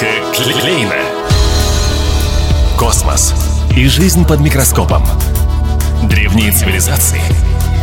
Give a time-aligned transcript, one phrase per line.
[0.00, 0.94] Бутылка Клейна.
[2.78, 3.34] Космос
[3.76, 5.04] и жизнь под микроскопом.
[6.04, 7.20] Древние цивилизации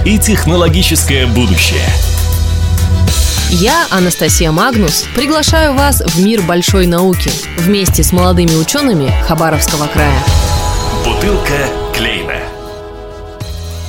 [0.04, 1.88] и технологическое будущее.
[3.50, 7.30] Я, Анастасия Магнус, приглашаю вас в мир большой науки
[7.60, 10.20] вместе с молодыми учеными Хабаровского края.
[11.06, 12.57] Бутылка Клейна.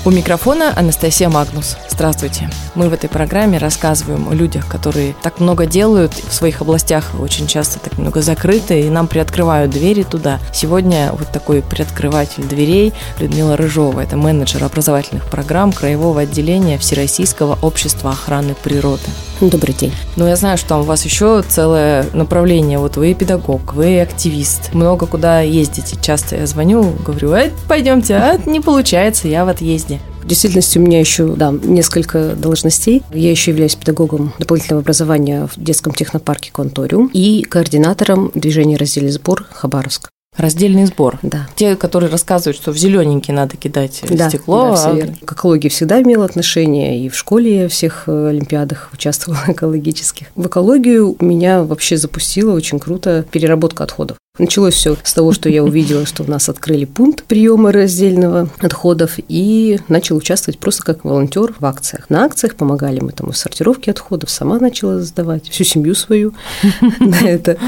[0.09, 1.77] У микрофона Анастасия Магнус.
[1.91, 2.49] Здравствуйте.
[2.75, 7.47] Мы в этой программе рассказываем о людях, которые так много делают в своих областях, очень
[7.47, 10.39] часто так много закрыты, и нам приоткрывают двери туда.
[10.51, 14.01] Сегодня вот такой приоткрыватель дверей Людмила Рыжова.
[14.01, 19.11] Это менеджер образовательных программ Краевого отделения Всероссийского общества охраны природы.
[19.41, 19.93] Добрый день.
[20.17, 22.79] Ну, я знаю, что там у вас еще целое направление.
[22.79, 24.73] Вот вы педагог, вы активист.
[24.73, 25.97] Много куда ездите.
[26.01, 29.98] Часто я звоню, говорю, э, пойдемте, а не получается, я в отъезде.
[30.23, 33.03] В действительности у меня еще, да, несколько должностей.
[33.13, 39.47] Я еще являюсь педагогом дополнительного образования в детском технопарке «Конториум» и координатором движения «Раздельный сбор»
[39.51, 40.11] Хабаровск.
[40.39, 41.19] Раздельный сбор.
[41.23, 41.49] Да.
[41.57, 44.69] Те, которые рассказывают, что в зелененький надо кидать да, стекло.
[44.69, 45.17] Да, все а- верно.
[45.25, 50.29] К экологии всегда имела отношение, и в школе я всех э, олимпиадах участвовала экологических.
[50.37, 54.17] В экологию меня вообще запустила очень круто переработка отходов.
[54.39, 59.19] Началось все с того, что я увидела, что у нас открыли пункт приема раздельного отходов
[59.29, 62.09] и начала участвовать просто как волонтер в акциях.
[62.09, 66.35] На акциях помогали мы там в сортировке отходов, сама начала сдавать, всю семью свою
[67.01, 67.59] на это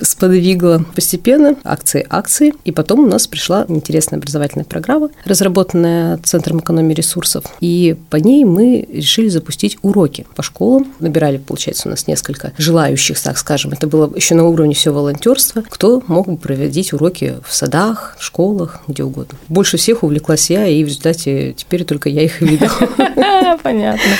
[0.00, 0.84] сподвигла.
[0.94, 7.44] Постепенно акции, акции, и потом у нас пришла интересная образовательная программа, разработанная Центром экономии ресурсов,
[7.60, 10.92] и по ней мы решили запустить уроки по школам.
[11.00, 15.62] Набирали, получается, у нас несколько желающих, так скажем, это было еще на уровне все волонтерства,
[15.68, 19.36] кто мог бы проводить уроки в садах, школах, где угодно.
[19.48, 22.66] Больше всех увлеклась я, и в результате теперь только я их веду.
[23.62, 24.12] Понятно.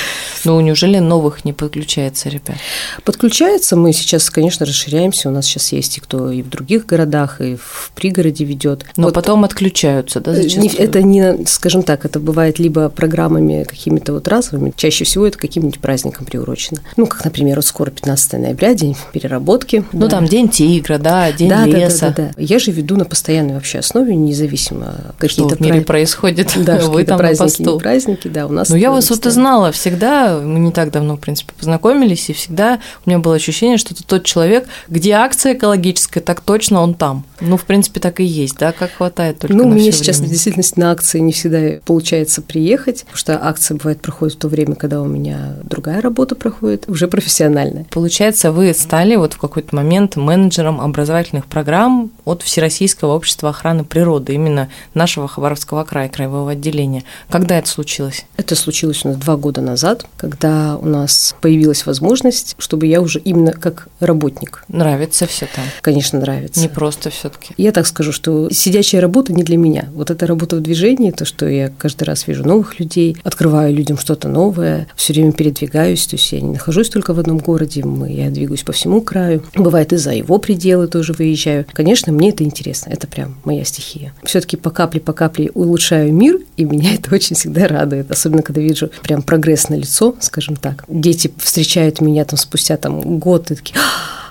[0.45, 2.55] Ну, неужели новых не подключается, ребят?
[3.03, 5.29] Подключается, мы сейчас, конечно, расширяемся.
[5.29, 8.85] У нас сейчас есть и кто и в других городах, и в пригороде ведет.
[8.97, 10.71] Но потом отключаются, да, Не- зачастую?
[10.79, 15.79] Это не, скажем так, это бывает либо программами какими-то вот разовыми, чаще всего это каким-нибудь
[15.79, 16.79] праздником приурочено.
[16.97, 19.83] Ну, как, например, вот скоро 15 ноября, день переработки.
[19.91, 20.09] Ну, Да.
[20.09, 22.13] там День тигра, да, День да, да, да, леса.
[22.15, 22.31] да, да.
[22.37, 26.79] Я же веду на постоянной вообще основе, независимо Что какие-то в мире пра- происходит, Да,
[26.79, 27.79] что вы там на праздники, не посту.
[27.79, 28.69] праздники, да, у нас.
[28.69, 32.33] Ну, я вас вот и знала всегда, мы не так давно, в принципе, познакомились, и
[32.33, 36.93] всегда у меня было ощущение, что это тот человек, где акция экологическая, так точно он
[36.93, 37.25] там.
[37.41, 40.29] Ну, в принципе, так и есть, да, как хватает только Ну, у меня сейчас время.
[40.29, 44.47] в действительности на акции не всегда получается приехать, потому что акция бывает проходит в то
[44.47, 47.85] время, когда у меня другая работа проходит, уже профессиональная.
[47.89, 54.33] Получается, вы стали вот в какой-то момент менеджером образовательных программ от Всероссийского общества охраны природы,
[54.33, 57.03] именно нашего Хабаровского края, краевого отделения.
[57.29, 58.25] Когда это случилось?
[58.37, 63.19] Это случилось у нас два года назад, когда у нас появилась возможность, чтобы я уже
[63.19, 65.63] именно как работник, Нравится все там?
[65.81, 66.59] конечно, нравится.
[66.61, 67.53] Не просто все-таки.
[67.57, 69.89] Я так скажу, что сидячая работа не для меня.
[69.93, 73.99] Вот эта работа в движении, то, что я каждый раз вижу новых людей, открываю людям
[73.99, 78.31] что-то новое, все время передвигаюсь, то есть я не нахожусь только в одном городе, я
[78.31, 79.43] двигаюсь по всему краю.
[79.53, 81.67] Бывает и за его пределы тоже выезжаю.
[81.71, 84.11] Конечно, мне это интересно, это прям моя стихия.
[84.23, 88.61] Все-таки по капле, по капле улучшаю мир, и меня это очень всегда радует, особенно когда
[88.61, 90.83] вижу прям прогресс на лицо, скажем так.
[90.87, 93.75] Дети встречают меня там спустя там год и такие,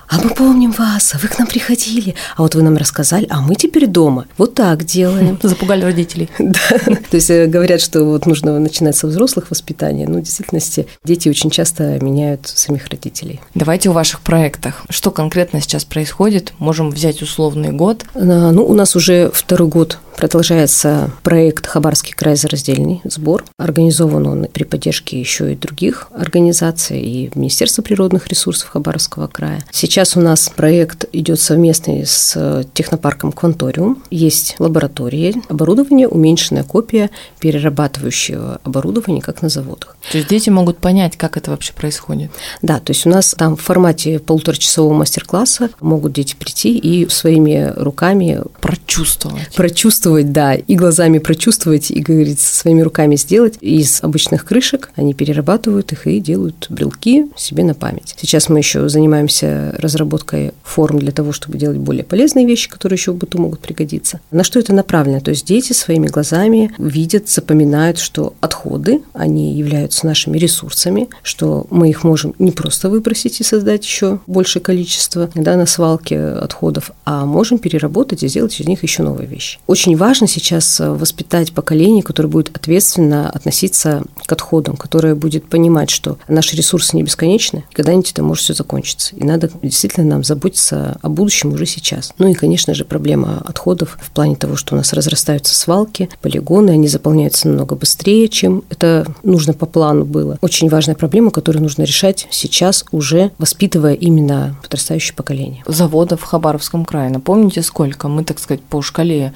[0.08, 3.40] а мы помним вас, а вы к нам приходили, а вот вы нам рассказали, а
[3.40, 4.26] мы теперь дома.
[4.36, 5.38] Вот так делаем.
[5.42, 6.28] Запугали родителей.
[6.38, 6.78] Да.
[7.10, 10.06] То есть э, говорят, что вот нужно начинать со взрослых воспитания.
[10.06, 13.40] Ну, в действительности, дети очень часто меняют самих родителей.
[13.54, 14.82] Давайте о ваших проектах.
[14.88, 16.52] Что конкретно сейчас происходит?
[16.58, 18.04] Можем взять условный год.
[18.14, 23.44] А, Ну, у нас уже второй год продолжается проект «Хабарский край за раздельный сбор».
[23.58, 29.64] Организован он при поддержке еще и других организаций, и Министерства природных ресурсов Хабаровского края.
[29.70, 34.02] Сейчас у нас проект идет совместный с технопарком «Кванториум».
[34.10, 37.10] Есть лаборатория, оборудование, уменьшенная копия
[37.40, 39.96] перерабатывающего оборудования, как на заводах.
[40.10, 42.30] То есть дети могут понять, как это вообще происходит.
[42.62, 47.72] Да, то есть у нас там в формате полуторачасового мастер-класса могут дети прийти и своими
[47.76, 49.54] руками Прочувствовать.
[49.54, 54.90] прочувствовать, да, и глазами прочувствовать, и, говорится, своими руками сделать из обычных крышек.
[54.96, 58.14] Они перерабатывают их и делают брелки себе на память.
[58.20, 63.12] Сейчас мы еще занимаемся разработкой форм для того, чтобы делать более полезные вещи, которые еще
[63.12, 64.20] в быту могут пригодиться.
[64.30, 65.20] На что это направлено?
[65.20, 71.88] То есть дети своими глазами видят, запоминают, что отходы, они являются нашими ресурсами, что мы
[71.88, 77.24] их можем не просто выбросить и создать еще большее количество да, на свалке отходов, а
[77.24, 79.58] можем переработать и сделать из них еще новые вещи.
[79.66, 85.88] Очень очень важно сейчас воспитать поколение, которое будет ответственно относиться к отходам, которое будет понимать,
[85.88, 89.14] что наши ресурсы не бесконечны, когда-нибудь это может все закончиться.
[89.14, 92.12] И надо действительно нам заботиться о будущем уже сейчас.
[92.18, 96.70] Ну и, конечно же, проблема отходов в плане того, что у нас разрастаются свалки, полигоны,
[96.70, 100.38] они заполняются намного быстрее, чем это нужно по плану было.
[100.40, 105.62] Очень важная проблема, которую нужно решать сейчас уже, воспитывая именно подрастающее поколение.
[105.68, 108.08] Заводов в Хабаровском крае, напомните, сколько?
[108.08, 109.32] Мы, так сказать, по шкале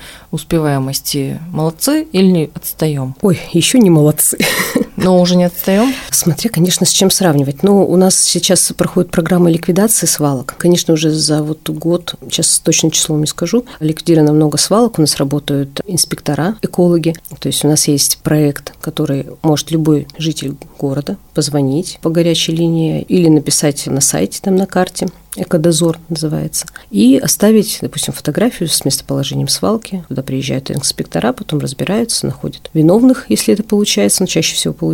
[0.49, 3.15] успеваемости молодцы или не отстаем?
[3.21, 4.39] Ой, еще не молодцы.
[5.01, 5.95] Но уже не отстаем?
[6.11, 7.63] Смотря, конечно, с чем сравнивать.
[7.63, 10.57] Но у нас сейчас проходит программа ликвидации свалок.
[10.59, 14.99] Конечно, уже за вот год, сейчас точно число не скажу, ликвидировано много свалок.
[14.99, 17.15] У нас работают инспектора, экологи.
[17.39, 23.03] То есть у нас есть проект, который может любой житель города позвонить по горячей линии
[23.03, 25.07] или написать на сайте, там на карте,
[25.37, 32.71] экодозор называется, и оставить, допустим, фотографию с местоположением свалки, куда приезжают инспектора, потом разбираются, находят
[32.75, 34.88] виновных, если это получается, но чаще всего получается,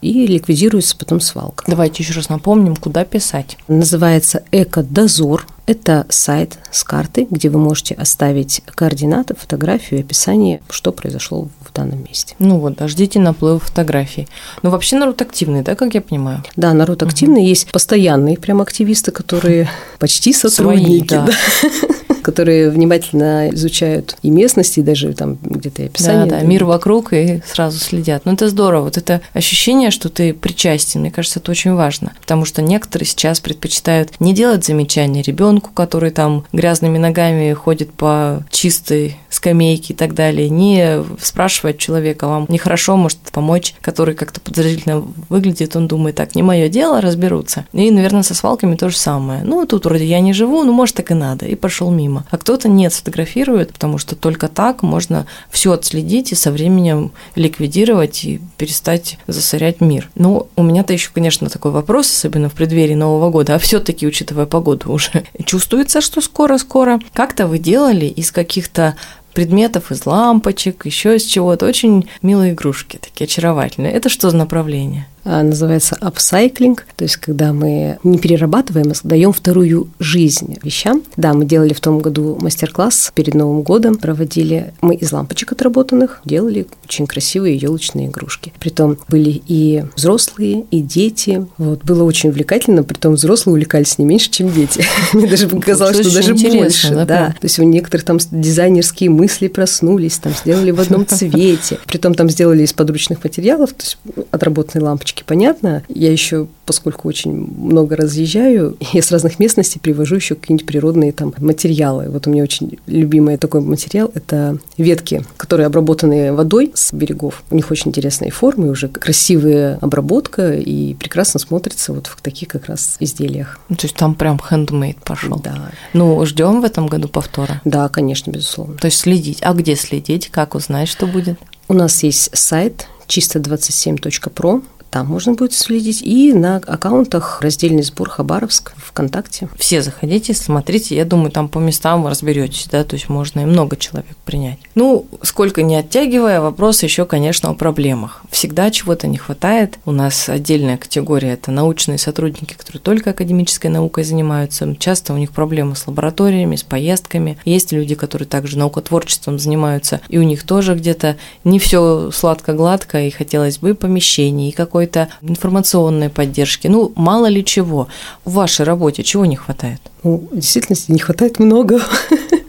[0.00, 1.64] и ликвидируется потом свалка.
[1.66, 3.56] Давайте еще раз напомним, куда писать.
[3.68, 10.92] Называется экодозор, это сайт с картой, где вы можете оставить координаты, фотографию и описание, что
[10.92, 12.34] произошло в данном месте.
[12.38, 14.28] Ну вот, ждите наплыва фотографий.
[14.62, 16.42] Ну вообще народ активный, да, как я понимаю?
[16.56, 17.42] Да, народ активный.
[17.42, 17.48] Угу.
[17.48, 19.68] Есть постоянные прям активисты, которые
[19.98, 21.08] почти сотрудники.
[21.08, 21.26] Свои, да.
[21.26, 22.14] да.
[22.28, 25.38] которые внимательно изучают и местности, и даже там
[25.68, 26.26] где-то описание.
[26.26, 28.24] Да, да, мир вокруг и сразу следят.
[28.24, 28.84] Ну, это здорово.
[28.84, 32.12] Вот это ощущение, что ты причастен, мне кажется, это очень важно.
[32.20, 38.44] Потому что некоторые сейчас предпочитают не делать замечания ребенку, который там грязными ногами ходит по
[38.50, 45.04] чистой скамейке и так далее, не спрашивать человека, вам нехорошо, может помочь, который как-то подозрительно
[45.28, 47.66] выглядит, он думает, так, не мое дело, разберутся.
[47.72, 49.42] И, наверное, со свалками то же самое.
[49.44, 51.46] Ну, тут вроде я не живу, ну, может, так и надо.
[51.46, 52.24] И пошел мимо.
[52.30, 55.26] А кто-то нет, сфотографирует, потому что только так можно
[55.58, 60.08] все отследить и со временем ликвидировать и перестать засорять мир.
[60.14, 64.46] Ну, у меня-то еще, конечно, такой вопрос, особенно в преддверии Нового года, а все-таки, учитывая
[64.46, 67.00] погоду уже, чувствуется, что скоро-скоро.
[67.12, 68.94] Как-то вы делали из каких-то
[69.32, 71.66] предметов, из лампочек, еще из чего-то.
[71.66, 73.92] Очень милые игрушки, такие очаровательные.
[73.92, 75.08] Это что за направление?
[75.30, 81.02] А, называется апсайклинг, то есть когда мы не перерабатываем, а даем вторую жизнь вещам.
[81.18, 86.22] Да, мы делали в том году мастер-класс перед Новым годом, проводили мы из лампочек отработанных,
[86.24, 88.54] делали очень красивые елочные игрушки.
[88.58, 91.46] Притом были и взрослые, и дети.
[91.58, 94.82] Вот, было очень увлекательно, притом взрослые увлекались не меньше, чем дети.
[95.12, 97.04] Мне даже показалось, что даже больше.
[97.06, 101.78] Да, то есть у некоторых там дизайнерские мысли проснулись, там сделали в одном цвете.
[101.84, 103.98] Притом там сделали из подручных материалов, то есть
[104.30, 105.82] отработанные лампочки лампочки, понятно.
[105.88, 111.34] Я еще, поскольку очень много разъезжаю, я с разных местностей привожу еще какие-нибудь природные там
[111.38, 112.08] материалы.
[112.08, 117.42] Вот у меня очень любимый такой материал– это ветки, которые обработаны водой с берегов.
[117.50, 122.66] У них очень интересные формы, уже красивая обработка и прекрасно смотрится вот в таких как
[122.66, 123.58] раз изделиях.
[123.68, 125.38] Ну, то есть там прям хендмейд пошел.
[125.38, 125.70] Да.
[125.92, 127.60] Ну, ждем в этом году повтора.
[127.64, 128.76] Да, конечно, безусловно.
[128.76, 129.38] То есть следить.
[129.42, 130.28] А где следить?
[130.30, 131.38] Как узнать, что будет?
[131.68, 136.02] У нас есть сайт чисто27.про, там можно будет следить.
[136.02, 139.48] И на аккаунтах раздельный сбор Хабаровск ВКонтакте.
[139.58, 140.96] Все заходите, смотрите.
[140.96, 144.58] Я думаю, там по местам вы разберетесь, да, то есть можно и много человек принять.
[144.74, 148.22] Ну, сколько не оттягивая, вопрос еще, конечно, о проблемах.
[148.30, 149.78] Всегда чего-то не хватает.
[149.84, 154.76] У нас отдельная категория– это научные сотрудники, которые только академической наукой занимаются.
[154.78, 157.38] Часто у них проблемы с лабораториями, с поездками.
[157.44, 163.10] Есть люди, которые также наукотворчеством занимаются, и у них тоже где-то не все сладко-гладко, и
[163.10, 167.88] хотелось бы помещений, и какой какой-то информационной поддержки, ну, мало ли чего.
[168.24, 169.80] В вашей работе чего не хватает?
[170.04, 171.80] Ну, в действительности не хватает много.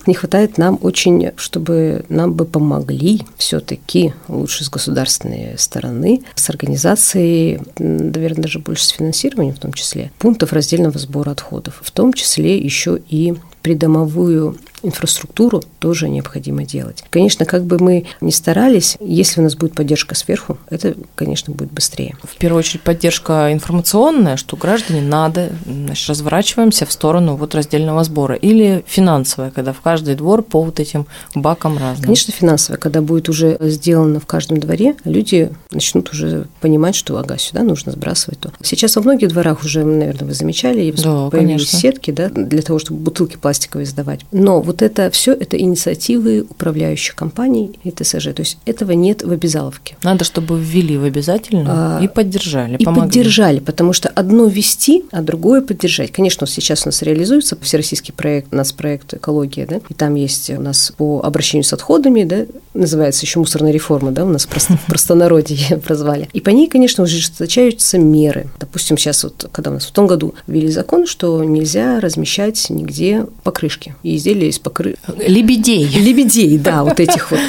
[0.05, 7.59] Не хватает нам очень, чтобы нам бы помогли все-таки лучше с государственной стороны, с организацией,
[7.77, 12.57] наверное, даже больше с финансированием в том числе, пунктов раздельного сбора отходов, в том числе
[12.57, 17.03] еще и придомовую инфраструктуру тоже необходимо делать.
[17.09, 21.71] Конечно, как бы мы ни старались, если у нас будет поддержка сверху, это, конечно, будет
[21.71, 22.15] быстрее.
[22.23, 28.35] В первую очередь поддержка информационная, что граждане надо, значит, разворачиваемся в сторону вот раздельного сбора,
[28.35, 32.05] или финансовая, когда в каждый двор по вот этим бакам разным.
[32.05, 37.37] Конечно, финансовая, когда будет уже сделано в каждом дворе, люди начнут уже понимать, что ага,
[37.37, 38.51] сюда нужно сбрасывать то.
[38.61, 41.79] Сейчас во многих дворах уже, наверное, вы замечали, да, появились конечно.
[41.79, 44.21] сетки, да, для того, чтобы бутылки пластиковые сдавать.
[44.31, 48.25] Но вот это все это инициативы управляющих компаний и ТСЖ.
[48.35, 49.97] То есть этого нет в обязаловке.
[50.03, 53.09] Надо, чтобы ввели в обязательно а, и поддержали, И помогли.
[53.09, 56.11] поддержали, потому что одно вести, а другое поддержать.
[56.11, 60.93] Конечно, сейчас у нас реализуется всероссийский проект, нацпроект «Экология», да, и там есть у нас
[60.95, 62.45] по обращению с отходами, да,
[62.75, 66.29] называется еще мусорная реформа, да, у нас просто в простонародье прозвали.
[66.33, 68.49] И по ней, конечно, ужесточаются меры.
[68.59, 73.25] Допустим, сейчас вот, когда у нас в том году ввели закон, что нельзя размещать нигде
[73.43, 74.95] покрышки и изделия из покры...
[75.17, 75.85] Лебедей.
[75.87, 77.39] Лебедей, да, вот этих вот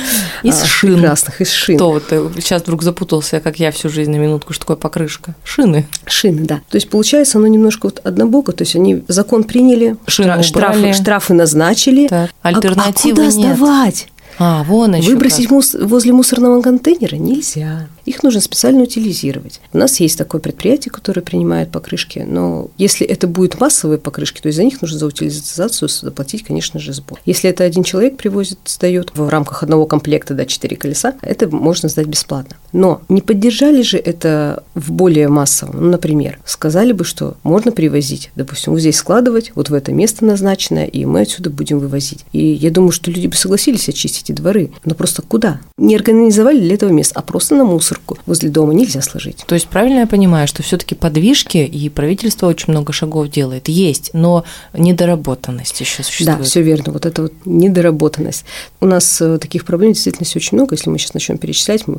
[0.43, 0.95] из а, шин.
[0.95, 1.76] Прекрасных, из шин.
[1.76, 2.05] Кто вот
[2.37, 5.35] сейчас вдруг запутался, как я всю жизнь на минутку, что такое покрышка?
[5.45, 5.87] Шины.
[6.07, 6.61] Шины, да.
[6.69, 11.35] То есть получается оно немножко вот однобоко, то есть они закон приняли, Шины штрафы, штрафы
[11.35, 12.31] назначили, так.
[12.43, 13.57] Альтернативы а, а куда нет.
[13.57, 14.09] сдавать?
[14.38, 17.88] А, вон еще Выбросить мус- возле мусорного контейнера нельзя.
[18.11, 19.61] Их нужно специально утилизировать.
[19.73, 24.49] У нас есть такое предприятие, которое принимает покрышки, но если это будут массовые покрышки, то
[24.49, 27.21] из за них нужно за утилизацию заплатить, конечно же, сбор.
[27.25, 31.88] Если это один человек привозит, сдает в рамках одного комплекта, да, четыре колеса, это можно
[31.88, 32.57] сдать бесплатно.
[32.73, 35.81] Но не поддержали же это в более массовом.
[35.81, 40.25] Ну, например, сказали бы, что можно привозить, допустим, вот здесь складывать, вот в это место
[40.25, 42.25] назначенное, и мы отсюда будем вывозить.
[42.33, 44.73] И я думаю, что люди бы согласились очистить эти дворы.
[44.85, 45.61] Но просто куда?
[45.76, 47.64] Не организовали для этого места, а просто на
[48.00, 49.45] мусорку возле дома нельзя сложить.
[49.47, 53.69] То есть правильно я понимаю, что все-таки подвижки и правительство очень много шагов делает.
[53.69, 56.38] Есть, но недоработанность еще существует.
[56.38, 56.92] Да, все верно.
[56.92, 58.45] Вот это вот недоработанность.
[58.80, 60.75] У нас э, таких проблем действительно очень много.
[60.75, 61.99] Если мы сейчас начнем перечислять, мы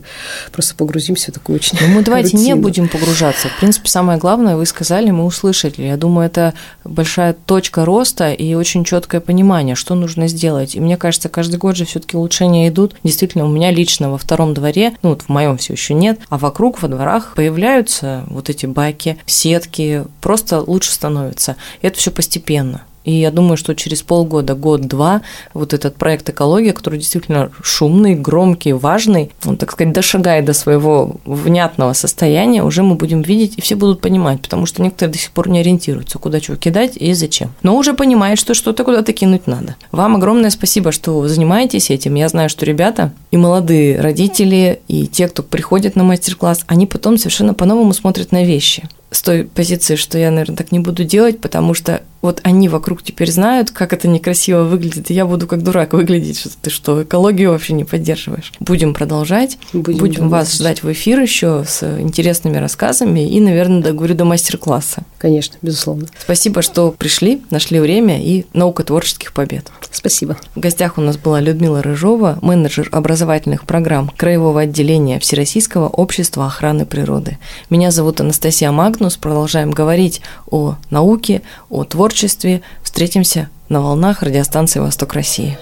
[0.52, 1.78] просто погрузимся в такую очень.
[1.82, 2.44] Но мы давайте рутину.
[2.44, 3.50] не будем погружаться.
[3.50, 5.82] В принципе, самое главное, вы сказали, мы услышали.
[5.82, 6.54] Я думаю, это
[6.84, 10.76] большая точка роста и очень четкое понимание, что нужно сделать.
[10.76, 12.96] И мне кажется, каждый год же все-таки улучшения идут.
[13.04, 16.38] Действительно, у меня лично во втором дворе, ну вот в моем все еще нет, а
[16.38, 21.56] вокруг во дворах появляются вот эти баки, сетки, просто лучше становится.
[21.82, 22.84] И это все постепенно.
[23.04, 25.22] И я думаю, что через полгода, год-два,
[25.54, 31.16] вот этот проект «Экология», который действительно шумный, громкий, важный, он, так сказать, дошагает до своего
[31.26, 35.32] внятного состояния, уже мы будем видеть, и все будут понимать, потому что некоторые до сих
[35.32, 37.52] пор не ориентируются, куда чего кидать и зачем.
[37.64, 39.76] Но уже понимают, что что-то куда-то кинуть надо.
[39.92, 42.16] Вам огромное спасибо, что занимаетесь этим.
[42.16, 47.18] Я знаю, что ребята и молодые родители, и те, кто приходит на мастер-класс, они потом
[47.18, 51.42] совершенно по-новому смотрят на вещи с той позиции, что я, наверное, так не буду делать,
[51.42, 55.64] потому что вот они вокруг теперь знают, как это некрасиво выглядит, и я буду как
[55.64, 58.54] дурак выглядеть, что ты что, экологию вообще не поддерживаешь.
[58.62, 64.16] Будем продолжать, будем, будем вас ждать в эфир еще с интересными рассказами и, наверное, договорю
[64.16, 65.04] до мастер-класса.
[65.22, 66.08] Конечно, безусловно.
[66.18, 69.72] Спасибо, что пришли, нашли время и наука творческих побед.
[69.92, 70.36] Спасибо.
[70.56, 76.88] В гостях у нас была Людмила Рыжова, менеджер образовательных программ Краевого отделения Всероссийского общества охраны
[76.88, 77.38] природы.
[77.70, 79.16] Меня зовут Анастасия Магнус.
[79.18, 82.64] Продолжаем говорить о науке, о творчестве.
[82.82, 85.56] Встретимся на волнах радиостанции «Восток России».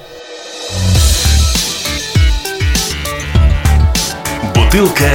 [4.56, 5.10] Бутылка